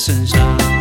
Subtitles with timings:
[0.00, 0.79] 身上。